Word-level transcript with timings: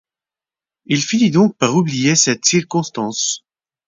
Il 0.87 0.99
finit 1.03 1.29
donc 1.29 1.55
par 1.57 1.75
oublier 1.75 2.15
cette 2.15 2.43
circonstance. 2.45 3.45